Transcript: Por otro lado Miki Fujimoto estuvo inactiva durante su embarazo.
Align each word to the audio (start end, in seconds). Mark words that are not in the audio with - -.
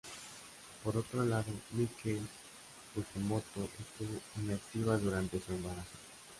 Por 0.83 0.97
otro 0.97 1.23
lado 1.23 1.45
Miki 1.73 2.17
Fujimoto 2.95 3.69
estuvo 3.79 4.19
inactiva 4.37 4.97
durante 4.97 5.39
su 5.39 5.51
embarazo. 5.51 5.93